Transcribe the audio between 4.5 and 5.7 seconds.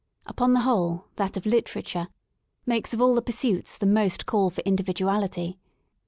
individuality.